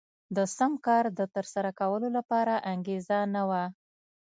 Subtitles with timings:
[0.35, 3.63] د سم کار د ترسره کولو لپاره انګېزه نه وه.